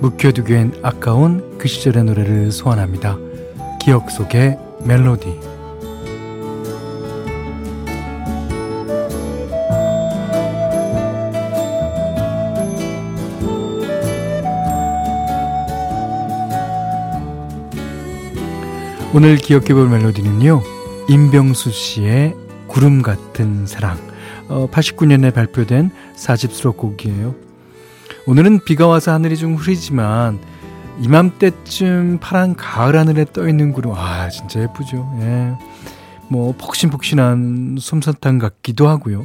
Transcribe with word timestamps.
묵혀두기엔 0.00 0.80
아까운 0.82 1.58
그 1.58 1.68
시절의 1.68 2.04
노래를 2.04 2.52
소환합니다. 2.52 3.18
기억 3.80 4.10
속의 4.10 4.58
멜로디. 4.84 5.50
오늘 19.12 19.36
기억해볼 19.36 19.88
멜로디는요. 19.88 20.62
임병수 21.08 21.72
씨의 21.72 22.36
구름 22.68 23.02
같은 23.02 23.66
사랑. 23.66 23.98
어, 24.48 24.68
89년에 24.70 25.34
발표된 25.34 25.90
4집 26.16 26.52
수록곡이에요. 26.52 27.49
오늘은 28.26 28.64
비가 28.64 28.86
와서 28.86 29.12
하늘이 29.12 29.36
좀 29.36 29.54
흐리지만 29.54 30.38
이맘때쯤 31.00 32.18
파란 32.20 32.54
가을 32.54 32.96
하늘에 32.96 33.24
떠 33.32 33.48
있는 33.48 33.72
구름 33.72 33.92
아 33.94 34.28
진짜 34.28 34.60
예쁘죠. 34.60 35.18
예. 35.20 35.52
뭐 36.28 36.54
폭신폭신한 36.56 37.76
솜사탕 37.80 38.38
같기도 38.38 38.88
하고요. 38.88 39.24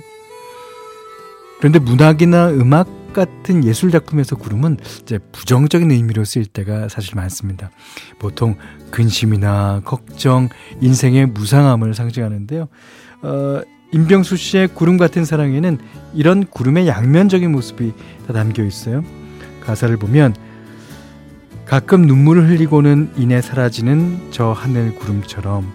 그런데 1.60 1.80
문학이나 1.80 2.50
음악 2.50 3.14
같은 3.14 3.64
예술 3.64 3.92
작품에서 3.92 4.36
구름은 4.36 4.78
이제 5.02 5.20
부정적인 5.32 5.90
의미로 5.90 6.26
쓰일 6.26 6.46
때가 6.46 6.90
사실 6.90 7.16
많습니다. 7.16 7.72
보통 8.20 8.56
근심이나 8.92 9.82
걱정, 9.86 10.50
인생의 10.82 11.28
무상함을 11.28 11.94
상징하는데요. 11.94 12.68
어, 13.22 13.62
임병수 13.96 14.36
씨의 14.36 14.68
구름 14.68 14.98
같은 14.98 15.24
사랑에는 15.24 15.78
이런 16.14 16.46
구름의 16.46 16.86
양면적인 16.86 17.50
모습이 17.50 17.94
다 18.28 18.34
담겨 18.34 18.62
있어요. 18.62 19.06
가사를 19.62 19.96
보면 19.96 20.36
가끔 21.66 22.02
눈물을 22.02 22.50
흘리고는 22.50 23.14
인해 23.16 23.40
사라지는 23.40 24.32
저 24.32 24.52
하늘 24.52 24.96
구름처럼 24.96 25.72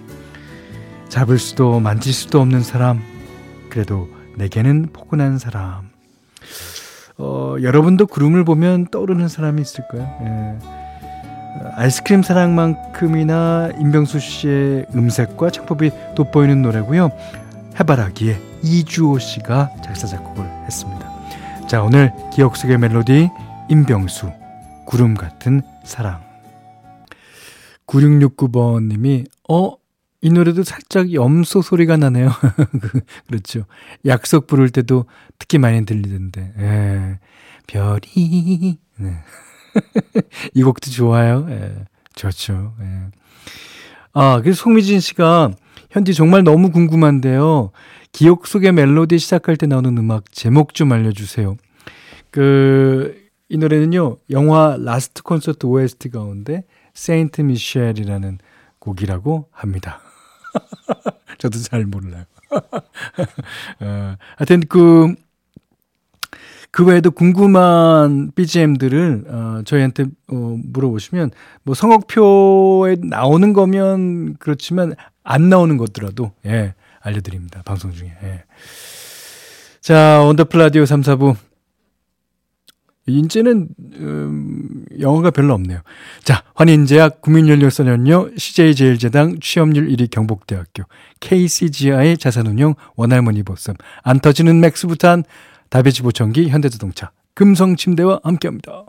잡을 1.08 1.38
수도 1.38 1.80
만질 1.80 2.12
수도 2.12 2.42
없는 2.42 2.60
사람 2.60 3.00
그래도 3.70 4.10
내게는 4.36 4.90
포근한 4.92 5.38
사람 5.38 5.88
어, 7.16 7.56
여러분도 7.62 8.06
구름을 8.06 8.44
보면 8.44 8.88
떠오르는 8.88 9.28
사람이 9.28 9.62
있을까요? 9.62 10.02
예. 10.24 10.80
아이스크림 11.74 12.22
사랑만큼이나 12.22 13.70
임병수 13.78 14.20
씨의 14.20 14.86
음색과 14.94 15.50
창법이 15.50 15.90
돋보이는 16.14 16.62
노래고요. 16.62 17.10
해바라기에 17.78 18.40
이주호 18.62 19.18
씨가 19.18 19.70
작사 19.84 20.06
작곡을 20.06 20.44
했습니다. 20.66 21.08
자 21.68 21.82
오늘 21.82 22.12
기억 22.32 22.56
속의 22.56 22.78
멜로디 22.78 23.28
임병수 23.68 24.32
구름 24.86 25.14
같은 25.14 25.62
사랑 25.84 26.20
9669번님이 27.86 29.26
어? 29.48 29.76
이 30.22 30.30
노래도 30.30 30.62
살짝 30.62 31.14
염소 31.14 31.62
소리가 31.62 31.96
나네요. 31.96 32.30
그렇죠. 33.26 33.64
약속 34.04 34.46
부를 34.46 34.68
때도 34.68 35.06
특히 35.38 35.56
많이 35.56 35.86
들리던데. 35.86 36.52
예. 36.58 37.18
별이. 37.66 38.78
네. 38.96 39.14
이 40.52 40.62
곡도 40.62 40.90
좋아요. 40.90 41.46
예. 41.48 41.74
좋죠. 42.14 42.74
예. 42.82 43.10
아, 44.12 44.40
그래서 44.42 44.62
송미진 44.62 45.00
씨가 45.00 45.52
현디 45.90 46.14
정말 46.14 46.44
너무 46.44 46.70
궁금한데요. 46.70 47.72
기억 48.12 48.46
속의 48.46 48.72
멜로디 48.72 49.18
시작할 49.18 49.56
때 49.56 49.66
나오는 49.66 49.96
음악 49.98 50.30
제목 50.32 50.74
좀 50.74 50.92
알려주세요. 50.92 51.56
그, 52.30 53.28
이 53.48 53.58
노래는요, 53.58 54.18
영화 54.30 54.76
라스트 54.78 55.22
콘서트 55.22 55.66
OST 55.66 56.10
가운데 56.10 56.64
세인트 56.94 57.40
미셸이라는 57.42 58.38
곡이라고 58.78 59.48
합니다. 59.50 60.00
저도 61.38 61.58
잘 61.58 61.84
몰라요. 61.84 62.24
어, 63.80 64.16
하여튼 64.36 64.60
그, 64.68 65.14
그 66.72 66.84
외에도 66.84 67.10
궁금한 67.10 68.30
BGM들을 68.34 69.24
어, 69.28 69.62
저희한테 69.64 70.04
어, 70.28 70.56
물어보시면 70.64 71.30
뭐 71.64 71.74
성곡표에 71.74 72.96
나오는 73.02 73.52
거면 73.52 74.36
그렇지만 74.38 74.94
안 75.24 75.48
나오는 75.48 75.76
것들라도 75.76 76.32
예, 76.46 76.74
알려드립니다. 77.00 77.62
방송 77.64 77.92
중에. 77.92 78.12
예. 78.22 78.44
자, 79.80 80.20
원더풀 80.20 80.60
라디오 80.60 80.86
3, 80.86 81.00
4부. 81.00 81.36
인제는 83.06 83.68
음, 83.96 84.84
영어가 85.00 85.30
별로 85.30 85.54
없네요. 85.54 85.80
자, 86.22 86.44
환인제약 86.54 87.22
국민연료선연료 87.22 88.30
CJ제일제당 88.36 89.40
취업률 89.40 89.88
1위 89.88 90.10
경북대학교 90.10 90.84
KCGI 91.18 92.18
자산운용 92.18 92.74
원할머니 92.96 93.42
보쌈 93.42 93.74
안 94.02 94.20
터지는 94.20 94.60
맥스부탄 94.60 95.24
다비치 95.70 96.02
보청기 96.02 96.48
현대자동차 96.48 97.12
금성 97.32 97.76
침대와 97.76 98.20
함께합니다. 98.24 98.86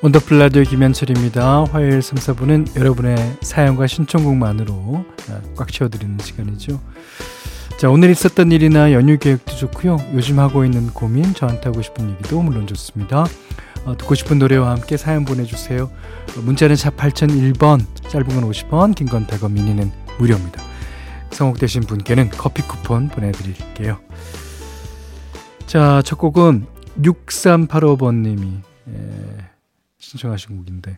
원더풀 0.00 0.38
라디오 0.38 0.62
김현철입니다. 0.62 1.64
화요일 1.64 2.02
3, 2.02 2.18
4부는 2.18 2.78
여러분의 2.78 3.16
사연과 3.40 3.86
신청곡만으로 3.86 5.06
아, 5.30 5.40
꽉 5.56 5.72
채워드리는 5.72 6.18
시간이죠. 6.18 6.78
자, 7.84 7.90
오늘 7.90 8.08
있었던 8.08 8.50
일이나 8.50 8.94
연휴 8.94 9.18
계획도 9.18 9.56
좋고요. 9.56 9.98
요즘 10.14 10.38
하고 10.38 10.64
있는 10.64 10.86
고민, 10.88 11.34
저한테 11.34 11.68
하고 11.68 11.82
싶은 11.82 12.12
얘기도 12.12 12.40
물론 12.40 12.66
좋습니다. 12.66 13.26
어, 13.84 13.94
듣고 13.98 14.14
싶은 14.14 14.38
노래와 14.38 14.70
함께 14.70 14.96
사연 14.96 15.26
보내주세요. 15.26 15.90
어, 16.34 16.40
문자는 16.40 16.76
샵 16.76 16.96
8001번, 16.96 17.84
짧은 18.08 18.26
건 18.28 18.50
50원, 18.50 18.94
긴 18.94 19.06
건 19.06 19.26
100원, 19.26 19.52
미니는 19.52 19.92
무료입니다. 20.18 20.62
성공되신 21.28 21.82
분께는 21.82 22.30
커피 22.30 22.62
쿠폰 22.62 23.10
보내드릴게요. 23.10 24.00
자, 25.66 26.00
첫 26.06 26.16
곡은 26.16 26.64
6385번님이 27.02 28.62
예, 28.88 29.50
신청하신 29.98 30.56
곡인데 30.56 30.96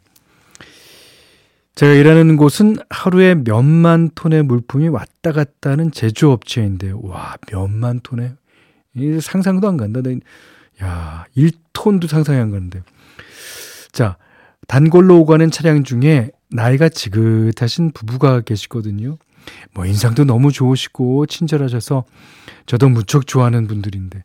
제가 1.77 1.93
일하는 1.93 2.39
곳은 2.39 2.77
하루에 2.89 3.35
몇만 3.35 4.09
톤의 4.15 4.45
물품이 4.45 4.89
왔다 4.89 5.31
갔다 5.33 5.71
하는 5.71 5.93
제조업체인데요. 5.93 7.01
와, 7.03 7.37
몇만 7.53 8.01
톤에? 8.01 8.33
상상도 9.21 9.69
안 9.69 9.77
간다. 9.77 10.01
야, 10.83 11.27
1톤도 11.37 12.09
상상이 12.09 12.39
안 12.41 12.51
가는데. 12.51 12.83
자, 13.93 14.17
단골로 14.69 15.21
오가는 15.21 15.51
차량 15.51 15.85
중에 15.85 16.31
나이가 16.49 16.89
지긋하신 16.89 17.93
부부가 17.93 18.41
계시거든요. 18.41 19.19
뭐 19.75 19.85
인상도 19.85 20.25
너무 20.25 20.53
좋으시고 20.53 21.27
친절하셔서 21.27 22.05
저도 22.65 22.89
무척 22.89 23.27
좋아하는 23.27 23.67
분들인데 23.67 24.25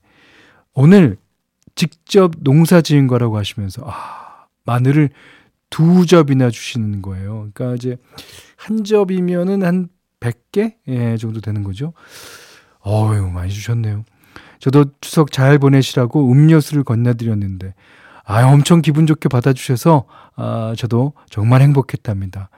오늘 0.74 1.18
직접 1.76 2.32
농사 2.40 2.82
지은 2.82 3.08
거라고 3.08 3.38
하시면서 3.38 3.84
아, 3.86 4.46
마늘을 4.64 5.10
두 5.72 6.06
접이나 6.06 6.52
주시는 6.52 7.02
거예요. 7.02 7.50
그러니까 7.54 7.74
이제 7.76 7.98
한 8.58 8.84
접이면은 8.84 9.64
한 9.64 9.88
100개 10.20 10.76
예, 10.88 11.18
정도 11.18 11.42
되는 11.42 11.64
거죠. 11.64 11.94
어유 12.86 13.32
많이 13.32 13.52
주셨네요. 13.52 14.04
저도 14.60 14.86
추석 15.02 15.32
잘 15.32 15.58
보내시라고 15.58 16.32
음료수를 16.32 16.84
건네드렸는데 16.84 17.74
아 18.24 18.46
엄청 18.46 18.82
기분 18.82 19.08
좋게 19.08 19.30
받아주셔서 19.30 20.06
아 20.36 20.76
저도 20.78 21.14
정말 21.32 21.62
행복했답니다. 21.62 22.52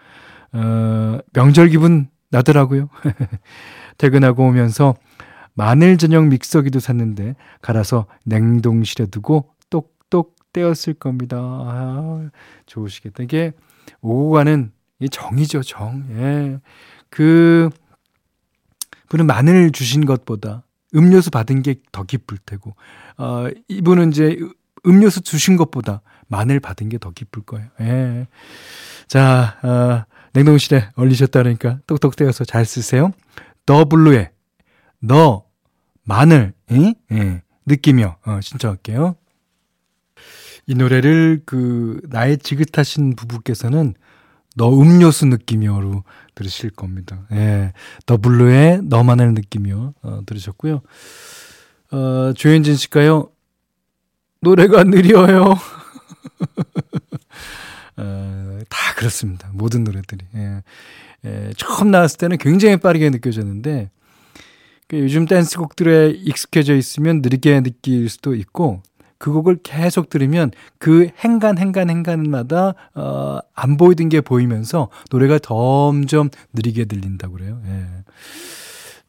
어, 0.52 1.20
명절 1.32 1.70
기분 1.70 2.10
나더라고요. 2.30 2.90
퇴근하고 3.98 4.44
오면서 4.44 4.96
마늘 5.54 5.98
전용 5.98 6.30
믹서기도 6.30 6.80
샀는데 6.80 7.36
갈아서 7.62 8.08
냉동실에 8.26 9.06
두고 9.06 9.53
떼었을 10.54 10.94
겁니다. 10.94 11.38
아, 11.40 12.30
좋으시겠다. 12.66 13.24
이게 13.24 13.52
오고 14.02 14.32
가는 14.32 14.72
이 15.00 15.10
정이죠, 15.10 15.62
정. 15.64 16.06
예. 16.12 16.60
그 17.10 17.70
분은 19.10 19.26
마늘 19.28 19.72
주신 19.72 20.06
것보다 20.06 20.64
음료수 20.96 21.30
받은 21.32 21.62
게 21.64 21.76
더 21.92 22.04
기쁠 22.04 22.38
테고, 22.46 22.76
어, 23.18 23.48
이분은 23.68 24.12
이제 24.12 24.38
음료수 24.86 25.22
주신 25.22 25.58
것보다 25.58 26.02
마늘 26.28 26.60
받은 26.60 26.90
게 26.90 26.98
더 26.98 27.12
기쁠 27.12 27.44
거예요. 27.44 27.68
예. 27.82 28.28
자, 29.08 29.58
어, 29.64 30.06
냉동실에 30.34 30.90
얼리셨다 30.96 31.40
그러니까 31.42 31.80
똑똑 31.88 32.16
떼어서 32.16 32.46
잘 32.46 32.66
쓰세요. 32.66 33.12
더 33.66 33.86
블루의 33.86 34.32
너 35.00 35.46
마늘 36.04 36.54
예? 36.72 36.94
예. 37.12 37.42
느끼며 37.66 38.18
어, 38.26 38.40
신청할게요. 38.42 39.16
이 40.66 40.76
노래를 40.76 41.42
그 41.46 42.00
나의 42.10 42.38
지긋하신 42.38 43.16
부부께서는 43.16 43.96
너 44.56 44.70
음료수 44.80 45.26
느끼며로 45.26 46.04
들으실 46.36 46.70
겁니다. 46.70 47.26
예. 47.32 47.74
더 48.06 48.18
블루의 48.18 48.82
너만을 48.84 49.34
느끼며 49.34 49.94
어, 50.02 50.22
들으셨고요. 50.26 50.82
어, 51.92 52.34
조현진 52.36 52.76
씨가요. 52.76 53.30
노래가 54.42 54.84
느려요. 54.84 55.56
어, 57.98 58.60
다 58.70 58.94
그렇습니다. 58.96 59.50
모든 59.54 59.84
노래들이. 59.84 60.26
예. 60.36 60.62
예, 61.26 61.52
처음 61.58 61.92
나왔을 61.92 62.18
때는 62.18 62.38
굉장히 62.38 62.78
빠르게 62.78 63.10
느껴졌는데 63.10 63.90
그 64.88 65.00
요즘 65.00 65.26
댄스곡들에 65.26 66.10
익숙해져 66.10 66.76
있으면 66.76 67.22
느리게 67.22 67.62
느낄 67.62 68.10
수도 68.10 68.36
있고 68.36 68.84
그 69.24 69.32
곡을 69.32 69.60
계속 69.64 70.10
들으면 70.10 70.52
그 70.80 71.08
행간 71.24 71.58
행간 71.58 71.90
행간마다 71.90 72.74
어, 72.94 73.40
안 73.54 73.78
보이던 73.78 74.10
게 74.10 74.20
보이면서 74.20 74.90
노래가 75.12 75.40
점점 75.40 76.30
느리게 76.52 76.84
들린다고 76.84 77.36
그래요. 77.36 77.62
예. 77.66 77.86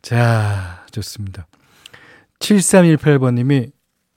자, 0.03 0.87
좋습니다. 0.93 1.49
7318번님이 2.39 3.73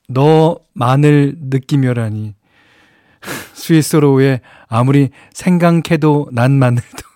너 0.08 0.60
마늘 0.74 1.34
느끼며라니 1.40 2.36
스위스로의 3.56 4.42
아무리 4.68 5.10
생강캐도 5.34 6.30
난 6.32 6.60
마늘도 6.60 7.08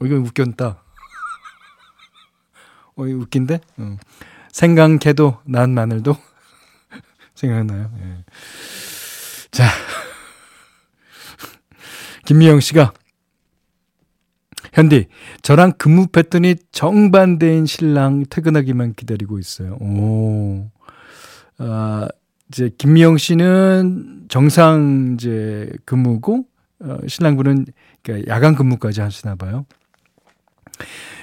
어, 0.00 0.06
이거 0.06 0.16
웃겼다. 0.16 0.82
어, 2.96 3.06
이 3.06 3.12
웃긴데? 3.12 3.60
어. 3.76 3.96
생강캐도 4.50 5.42
난 5.44 5.70
마늘도 5.70 6.16
생각나요. 7.38 7.90
예. 8.00 8.24
자, 9.50 9.64
김미영 12.26 12.60
씨가 12.60 12.92
현디 14.72 15.06
저랑 15.42 15.74
근무 15.78 16.08
패턴이 16.08 16.56
정반대인 16.72 17.66
신랑 17.66 18.24
퇴근하기만 18.28 18.94
기다리고 18.94 19.38
있어요. 19.38 19.78
오, 19.80 20.68
아 21.58 22.08
이제 22.48 22.70
김미영 22.76 23.18
씨는 23.18 24.26
정상 24.28 25.14
이제 25.14 25.70
근무고 25.84 26.44
어, 26.80 26.98
신랑분은 27.06 27.66
그러니까 28.02 28.32
야간 28.32 28.54
근무까지 28.54 29.00
하시나 29.00 29.36
봐요. 29.36 29.64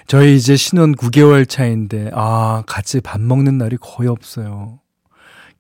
저희 0.08 0.36
이제 0.36 0.56
신혼 0.56 0.94
9개월 0.94 1.48
차인데, 1.48 2.12
아, 2.14 2.64
같이 2.68 3.02
밥 3.02 3.22
먹는 3.22 3.58
날이 3.58 3.78
거의 3.80 4.10
없어요. 4.10 4.80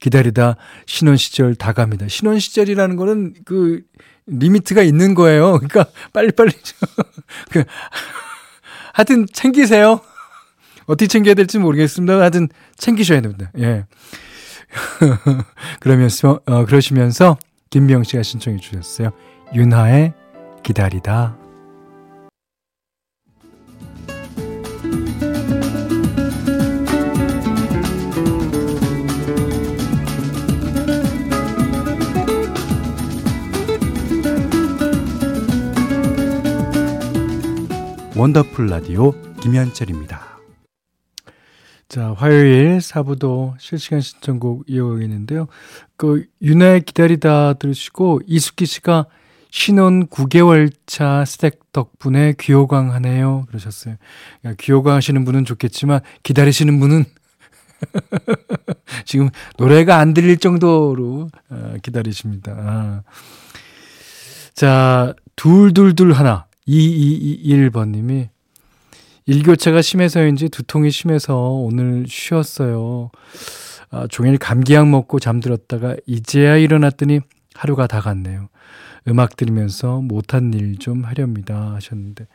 기다리다 0.06 0.56
신혼 0.86 1.18
시절 1.18 1.56
다 1.56 1.74
갑니다. 1.74 2.08
신혼 2.08 2.38
시절이라는 2.38 2.96
거는 2.96 3.34
그 3.44 3.82
리미트가 4.28 4.84
있는 4.84 5.16
거예요. 5.16 5.54
그러니까 5.54 5.86
빨리빨리 6.14 6.52
그 7.52 7.64
하여튼 8.94 9.26
챙기세요. 9.34 10.02
어떻게 10.86 11.08
챙겨야 11.08 11.34
될지 11.34 11.58
모르겠습니다. 11.58 12.20
하여튼 12.20 12.50
챙기셔야 12.78 13.22
됩니다. 13.22 13.52
예. 13.58 13.86
그러면서 15.82 16.40
어 16.46 16.66
그러시면서 16.66 17.38
김명 17.72 18.04
씨가 18.04 18.22
신청해 18.22 18.60
주셨어요. 18.60 19.12
윤하의 19.56 20.14
기다리다. 20.62 21.45
원더풀 38.26 38.66
라디오 38.66 39.12
김현철입니다. 39.40 40.40
자, 41.88 42.14
화요일 42.18 42.80
4부도 42.80 43.54
실시간 43.60 44.02
신청곡 44.02 44.64
이어가겠는데요. 44.66 45.48
그, 45.96 46.26
윤아의 46.42 46.82
기다리다 46.82 47.54
들으시고, 47.54 48.22
이숙기 48.26 48.66
씨가 48.66 49.06
신혼 49.52 50.08
9개월 50.08 50.74
차 50.88 51.24
스택 51.26 51.72
덕분에 51.72 52.34
귀호강 52.40 52.94
하네요. 52.94 53.46
그러셨어요. 53.48 53.96
그러니까 54.42 54.64
귀호강 54.64 54.96
하시는 54.96 55.24
분은 55.24 55.46
좋겠지만, 55.46 56.00
기다리시는 56.24 56.80
분은 56.80 57.06
지금 59.06 59.30
노래가 59.60 60.00
안 60.00 60.16
들릴 60.16 60.38
정도로 60.38 61.30
어, 61.50 61.76
기다리십니다. 61.84 62.56
아. 62.58 63.04
자, 64.56 65.14
둘둘둘 65.36 66.14
하나. 66.14 66.45
2221번님이 66.68 68.30
일교차가 69.26 69.82
심해서인지 69.82 70.50
두통이 70.50 70.92
심해서 70.92 71.36
오늘 71.36 72.06
쉬었어요. 72.08 73.10
아, 73.90 74.08
종일 74.08 74.38
감기약 74.38 74.88
먹고 74.90 75.20
잠들었다가 75.20 75.96
이제야 76.06 76.58
일어났더니 76.58 77.22
하루가 77.56 77.88
다 77.88 78.02
갔네요. 78.02 78.50
음악 79.08 79.36
들으면서 79.38 80.02
못한 80.02 80.54
일 80.54 80.78
좀 80.80 81.04
하렵니다 81.06 81.74
하셨는데 81.76 82.28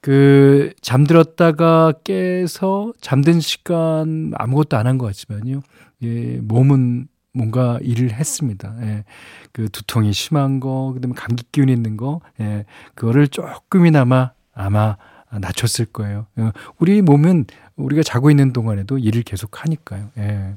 그 0.00 0.72
잠들었다가 0.82 1.92
깨서 2.04 2.92
잠든 3.00 3.40
시간 3.40 4.32
아무것도 4.36 4.76
안 4.76 4.86
한 4.86 4.98
것 4.98 5.06
같지만요. 5.06 5.62
예, 6.02 6.38
몸은 6.42 7.08
뭔가 7.36 7.78
일을 7.82 8.12
했습니다. 8.12 8.74
예. 8.80 9.04
그 9.52 9.68
두통이 9.68 10.12
심한 10.12 10.58
거, 10.58 10.92
그다음에 10.94 11.14
감기 11.14 11.44
기운 11.52 11.68
있는 11.68 11.96
거, 11.96 12.20
예. 12.40 12.64
그거를 12.94 13.28
조금이나마 13.28 14.32
아마 14.54 14.96
낮췄을 15.30 15.86
거예요. 15.86 16.26
어, 16.36 16.50
우리 16.78 17.02
몸은 17.02 17.44
우리가 17.76 18.02
자고 18.02 18.30
있는 18.30 18.52
동안에도 18.52 18.98
일을 18.98 19.22
계속 19.22 19.62
하니까요. 19.62 20.10
예. 20.18 20.54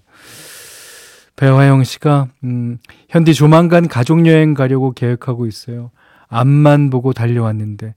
배화영 1.36 1.84
씨가 1.84 2.28
음, 2.44 2.80
현디 3.10 3.34
조만간 3.34 3.88
가족 3.88 4.26
여행 4.26 4.54
가려고 4.54 4.92
계획하고 4.92 5.48
있어요. 5.48 5.92
앞만 6.28 6.90
보고 6.90 7.14
달려왔는데 7.14 7.96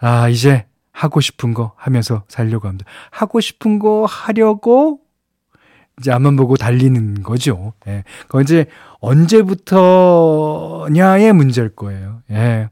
아 0.00 0.28
이제 0.28 0.66
하고 0.92 1.20
싶은 1.20 1.54
거 1.54 1.72
하면서 1.76 2.24
살려고 2.28 2.68
합니다. 2.68 2.90
하고 3.10 3.40
싶은 3.40 3.78
거 3.78 4.06
하려고 4.06 5.00
이제 6.00 6.10
앞만 6.10 6.34
보고 6.36 6.56
달리는 6.56 7.22
거죠. 7.22 7.74
예. 7.86 8.02
그건 8.22 8.42
이제 8.42 8.66
언제부터냐의 9.00 9.72
문제일 11.32 11.68
거예요. 11.68 12.22
예. 12.30 12.68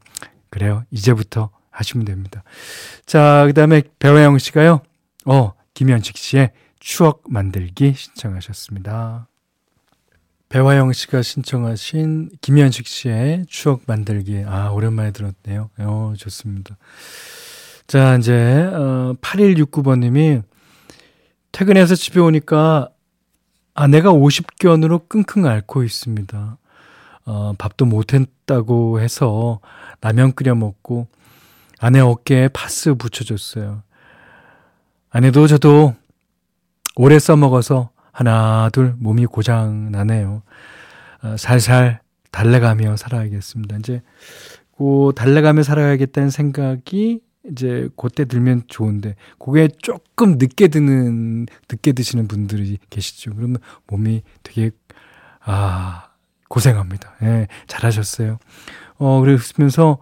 그래요. 0.50 0.85
이제부터 0.90 1.50
하시면 1.70 2.06
됩니다. 2.06 2.42
자, 3.06 3.44
그 3.47 3.52
다음에 3.52 3.82
배화영 3.99 4.38
씨가요. 4.38 4.80
어, 5.26 5.52
김현식 5.75 6.16
씨의 6.16 6.50
추억 6.80 7.23
만들기 7.28 7.94
신청하셨습니다. 7.94 9.28
배화영 10.49 10.92
씨가 10.94 11.20
신청하신 11.23 12.30
김현식 12.40 12.87
씨의 12.87 13.44
추억 13.49 13.82
만들기. 13.87 14.44
아, 14.47 14.70
오랜만에 14.70 15.12
들었네요. 15.12 15.70
어, 15.78 16.14
좋습니다. 16.16 16.78
자, 17.87 18.16
이제, 18.16 18.32
어, 18.73 19.14
8169번님이 19.20 20.42
퇴근해서 21.52 21.94
집에 21.94 22.20
오니까 22.20 22.88
아내가 23.80 24.11
50견으로 24.11 25.08
끙끙 25.08 25.47
앓고 25.47 25.85
있습니다. 25.85 26.58
어, 27.26 27.52
밥도 27.58 27.85
못했다고 27.85 29.00
해서 29.00 29.61
라면 30.00 30.32
끓여 30.32 30.56
먹고 30.56 31.06
아내 31.78 32.00
어깨에 32.00 32.49
파스 32.49 32.94
붙여줬어요. 32.94 33.85
아내도 35.11 35.47
저도 35.47 35.94
오래 36.97 37.20
써먹어서 37.20 37.90
하나 38.11 38.68
둘 38.73 38.97
몸이 38.99 39.26
고장 39.26 39.92
나네요. 39.92 40.42
어, 41.23 41.37
살살 41.38 42.00
달래가며 42.32 42.97
살아야겠습니다. 42.97 43.76
이제 43.76 44.02
그 44.76 45.12
달래가며 45.14 45.62
살아야겠다는 45.62 46.30
생각이 46.30 47.20
이제 47.50 47.88
그때 47.97 48.25
들면 48.25 48.64
좋은데 48.69 49.14
그게 49.38 49.69
조금 49.83 50.38
늦게 50.38 50.69
드는 50.69 51.47
늦게 51.71 51.93
드시는 51.93 52.28
분들이 52.28 52.78
계시죠. 52.90 53.35
그러면 53.35 53.59
몸이 53.87 54.23
되게 54.43 54.71
아 55.40 56.09
고생합니다. 56.49 57.14
예, 57.23 57.49
잘하셨어요. 57.67 58.38
어 58.97 59.21
그러면서 59.21 59.99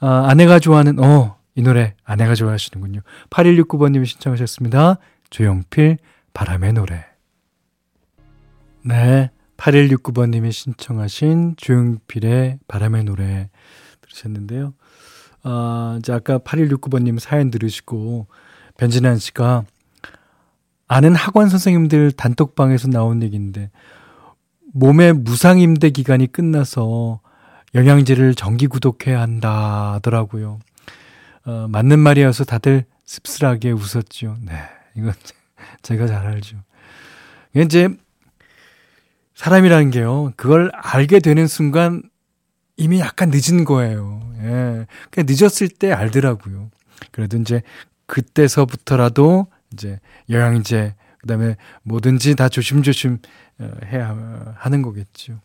아, 0.00 0.26
아내가 0.28 0.58
좋아하는 0.58 0.98
어 0.98 1.38
이 1.58 1.62
노래 1.62 1.96
아내가 2.04 2.36
좋아하시는군요. 2.36 3.00
8169번님이 3.30 4.06
신청하셨습니다. 4.06 4.98
조용필 5.28 5.98
바람의 6.32 6.74
노래. 6.74 7.04
네. 8.84 9.32
8169번님이 9.56 10.52
신청하신 10.52 11.56
조용필의 11.56 12.60
바람의 12.68 13.02
노래 13.02 13.50
들으셨는데요. 14.02 14.72
아, 15.42 15.96
이제 15.98 16.12
아까 16.12 16.38
8169번님 16.38 17.18
사연 17.18 17.50
들으시고, 17.50 18.26
변진환 18.76 19.18
씨가 19.18 19.64
아는 20.86 21.14
학원 21.14 21.48
선생님들 21.48 22.12
단톡방에서 22.12 22.88
나온 22.88 23.22
얘기인데, 23.22 23.70
몸의 24.72 25.14
무상임대 25.14 25.90
기간이 25.90 26.26
끝나서 26.26 27.20
영양제를 27.74 28.34
정기 28.34 28.66
구독해야 28.66 29.20
한다 29.20 29.94
하더라고요. 29.94 30.58
어, 31.44 31.66
맞는 31.68 31.98
말이어서 31.98 32.44
다들 32.44 32.84
씁쓸하게 33.04 33.72
웃었죠. 33.72 34.36
네. 34.42 34.52
이건 34.96 35.12
제가 35.82 36.06
잘 36.06 36.26
알죠. 36.26 36.58
이제 37.56 37.88
사람이라는 39.34 39.90
게요. 39.90 40.32
그걸 40.36 40.70
알게 40.74 41.20
되는 41.20 41.46
순간 41.46 42.02
이미 42.78 43.00
약간 43.00 43.30
늦은 43.30 43.64
거예요. 43.64 44.22
예. 44.40 44.86
그냥 45.10 45.26
늦었을 45.28 45.68
때 45.68 45.92
알더라고요. 45.92 46.70
그래도 47.10 47.36
이제 47.36 47.60
그때서부터라도 48.06 49.48
이제 49.72 49.98
영양제, 50.30 50.94
그 51.18 51.26
다음에 51.26 51.56
뭐든지 51.82 52.36
다 52.36 52.48
조심조심 52.48 53.18
어, 53.58 53.70
해야 53.84 54.54
하는 54.56 54.82
거겠죠. 54.82 55.40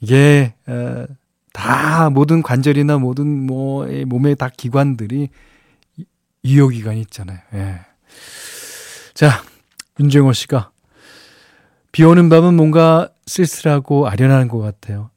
이게, 0.00 0.52
어, 0.66 1.06
다 1.52 2.10
모든 2.10 2.42
관절이나 2.42 2.98
모든 2.98 3.46
뭐 3.46 3.86
몸의 4.06 4.36
다 4.36 4.50
기관들이 4.54 5.30
유효 6.44 6.68
기간이 6.68 7.00
있잖아요. 7.02 7.38
예. 7.54 7.80
자, 9.14 9.42
윤정호 9.98 10.32
씨가 10.34 10.70
비 11.92 12.04
오는 12.04 12.28
밤은 12.28 12.54
뭔가 12.54 13.08
쓸쓸하고 13.26 14.08
아련한 14.08 14.48
것 14.48 14.58
같아요. 14.58 15.10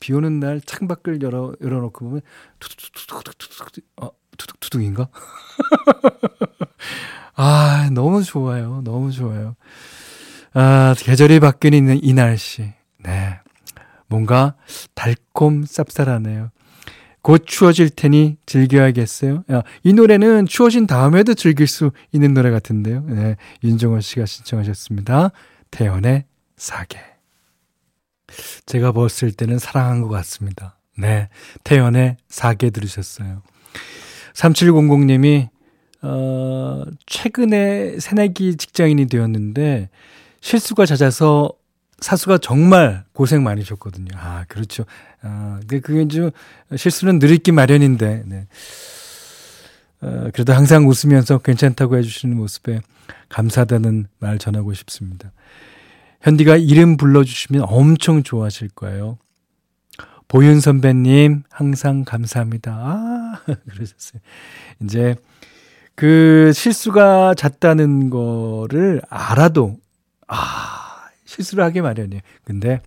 비 0.00 0.12
오는 0.12 0.40
날 0.40 0.60
창밖을 0.60 1.22
열어, 1.22 1.52
열어놓고 1.60 2.04
보면 2.04 2.20
투둑투둑투둑투둑, 2.58 3.84
어, 3.96 4.10
투둑투둑인가? 4.36 5.08
아, 7.36 7.88
너무 7.92 8.22
좋아요. 8.22 8.82
너무 8.84 9.12
좋아요. 9.12 9.56
아, 10.52 10.94
계절이 10.98 11.40
바뀌는 11.40 12.02
이 12.02 12.12
날씨. 12.12 12.72
네. 12.98 13.38
뭔가 14.08 14.54
달콤 14.94 15.64
쌉쌀하네요. 15.64 16.50
곧 17.22 17.44
추워질 17.46 17.90
테니 17.90 18.38
즐겨야겠어요. 18.46 19.44
야, 19.52 19.62
이 19.84 19.92
노래는 19.92 20.46
추워진 20.46 20.86
다음에도 20.86 21.34
즐길 21.34 21.66
수 21.66 21.90
있는 22.12 22.34
노래 22.34 22.50
같은데요. 22.50 23.04
네, 23.06 23.36
윤정원 23.62 24.00
씨가 24.00 24.26
신청하셨습니다. 24.26 25.30
태연의 25.70 26.24
사계. 26.56 26.98
제가 28.66 28.92
봤을 28.92 29.32
때는 29.32 29.58
사랑한 29.58 30.02
것 30.02 30.08
같습니다. 30.08 30.78
네, 30.96 31.28
태연의 31.64 32.16
사계 32.28 32.70
들으셨어요. 32.70 33.42
3700님이 34.34 35.48
어, 36.02 36.84
최근에 37.06 37.98
새내기 37.98 38.56
직장인이 38.56 39.06
되었는데 39.06 39.90
실수가 40.40 40.86
잦아서 40.86 41.52
사수가 42.00 42.38
정말 42.38 43.04
고생 43.12 43.42
많으셨거든요. 43.42 44.08
아, 44.14 44.44
그렇죠. 44.48 44.84
아, 45.22 45.60
그게 45.68 46.02
이제 46.02 46.30
실수는 46.74 47.18
느리기 47.18 47.52
마련인데, 47.52 48.22
네. 48.26 48.46
어, 50.00 50.30
그래도 50.32 50.54
항상 50.54 50.88
웃으면서 50.88 51.38
괜찮다고 51.38 51.98
해주시는 51.98 52.36
모습에 52.36 52.80
감사하다는 53.28 54.08
말 54.18 54.38
전하고 54.38 54.72
싶습니다. 54.72 55.32
현디가 56.20 56.56
이름 56.56 56.96
불러주시면 56.96 57.64
엄청 57.66 58.22
좋아하실 58.22 58.70
거예요. 58.70 59.18
보윤 60.28 60.60
선배님, 60.60 61.42
항상 61.50 62.04
감사합니다. 62.04 62.72
아, 62.72 63.40
그러셨어요. 63.68 64.20
이제 64.82 65.16
그 65.96 66.52
실수가 66.54 67.34
잦다는 67.34 68.10
거를 68.10 69.02
알아도, 69.08 69.76
아, 70.28 71.08
실수를 71.24 71.64
하게 71.64 71.80
마련이에요. 71.80 72.22
근데 72.44 72.80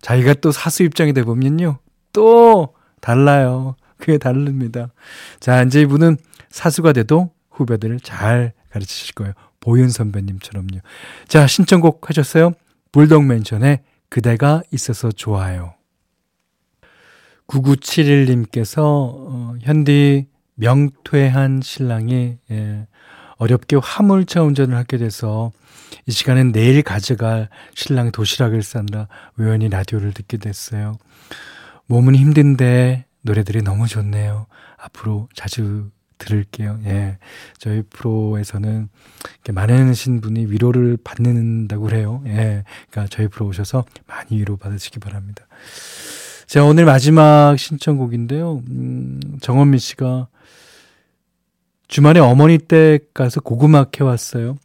자기가 0.00 0.34
또 0.34 0.50
사수 0.50 0.82
입장이 0.82 1.12
돼 1.12 1.22
보면요. 1.22 1.78
또 2.12 2.74
달라요. 3.00 3.76
그게 3.96 4.18
다릅니다. 4.18 4.88
자, 5.40 5.62
이제 5.62 5.82
이분은 5.82 6.16
사수가 6.50 6.92
돼도 6.94 7.30
후배들을 7.50 8.00
잘 8.00 8.52
가르치실 8.70 9.14
거예요. 9.14 9.34
보윤 9.60 9.90
선배님처럼요. 9.90 10.80
자, 11.26 11.46
신청곡 11.46 12.08
하셨어요? 12.08 12.52
불독맨션의 12.98 13.78
그대가 14.08 14.60
있어서 14.72 15.12
좋아요. 15.12 15.74
9971님께서, 17.46 18.80
어, 18.82 19.54
현디 19.60 20.26
명퇴한 20.56 21.60
신랑이, 21.62 22.38
예, 22.50 22.88
어렵게 23.36 23.76
화물차 23.80 24.42
운전을 24.42 24.76
하게 24.76 24.98
돼서 24.98 25.52
이 26.06 26.10
시간엔 26.10 26.50
내일 26.50 26.82
가져갈 26.82 27.48
신랑 27.76 28.10
도시락을 28.10 28.64
싸느라 28.64 29.06
우연히 29.38 29.68
라디오를 29.68 30.12
듣게 30.12 30.36
됐어요. 30.36 30.98
몸은 31.86 32.16
힘든데 32.16 33.06
노래들이 33.22 33.62
너무 33.62 33.86
좋네요. 33.86 34.48
앞으로 34.76 35.28
자주 35.34 35.88
들을게요. 36.18 36.80
예. 36.84 37.18
저희 37.58 37.82
프로에서는 37.82 38.88
이렇게 39.34 39.52
많으신 39.52 40.20
분이 40.20 40.46
위로를 40.46 40.98
받는다고 41.02 41.84
그래요. 41.84 42.22
예. 42.26 42.64
그러니까 42.90 43.06
저희 43.10 43.28
프로 43.28 43.46
오셔서 43.46 43.84
많이 44.06 44.38
위로 44.38 44.56
받으시기 44.56 44.98
바랍니다. 44.98 45.46
제가 46.46 46.64
오늘 46.66 46.84
마지막 46.84 47.56
신청곡인데요. 47.58 48.62
음, 48.68 49.20
정원미 49.40 49.78
씨가 49.78 50.28
주말에 51.88 52.20
어머니 52.20 52.58
댁 52.58 53.12
가서 53.14 53.40
고구마 53.40 53.84
캐왔어요. 53.84 54.56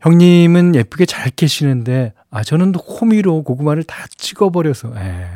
형님은 0.00 0.74
예쁘게 0.74 1.06
잘 1.06 1.30
캐시는데, 1.30 2.12
아, 2.30 2.42
저는 2.42 2.74
호미로 2.74 3.44
고구마를 3.44 3.84
다 3.84 4.04
찍어버려서, 4.16 4.94
에, 4.96 5.00
예, 5.00 5.28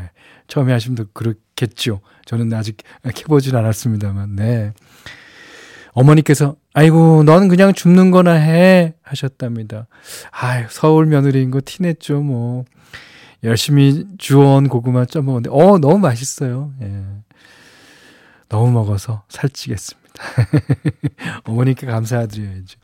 처음에 0.48 0.72
하시면 0.72 0.96
더 0.96 1.04
그렇겠죠. 1.12 2.00
저는 2.24 2.52
아직 2.52 2.78
캐보진 3.14 3.54
않았습니다만, 3.54 4.34
네. 4.34 4.72
어머니께서, 5.96 6.56
아이고, 6.74 7.22
너는 7.24 7.48
그냥 7.48 7.72
줍는 7.72 8.10
거나 8.10 8.32
해. 8.32 8.94
하셨답니다. 9.02 9.86
아유, 10.30 10.66
서울 10.68 11.06
며느리인 11.06 11.50
거 11.50 11.60
티냈죠, 11.64 12.20
뭐. 12.20 12.64
열심히 13.42 14.04
주워온 14.18 14.68
고구마 14.68 15.06
쪄먹었는데, 15.06 15.50
어, 15.50 15.78
너무 15.78 15.98
맛있어요. 15.98 16.72
예. 16.82 17.02
너무 18.50 18.70
먹어서 18.72 19.22
살찌겠습니다. 19.28 20.22
어머니께 21.44 21.86
감사드려야죠. 21.86 22.78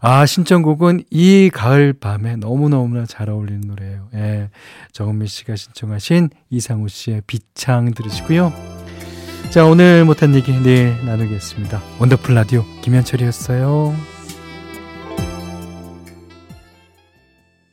아, 0.00 0.24
신청곡은 0.24 1.04
이 1.10 1.50
가을 1.52 1.92
밤에 1.92 2.36
너무너무나 2.36 3.06
잘 3.06 3.28
어울리는 3.28 3.60
노래예요. 3.60 4.08
예. 4.14 4.50
정은미 4.92 5.26
씨가 5.26 5.56
신청하신 5.56 6.30
이상우 6.48 6.88
씨의 6.88 7.22
비창 7.26 7.92
들으시고요. 7.92 8.79
자, 9.48 9.64
오늘 9.64 10.04
못한 10.04 10.34
얘기 10.34 10.52
내일 10.52 10.94
나누겠습니다. 11.04 11.82
원더풀 11.98 12.34
라디오 12.34 12.64
김현철이었어요. 12.82 13.96